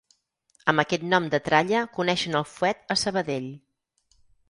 [0.73, 3.51] Amb aquest nom de tralla coneixen el fuet a Sabadell.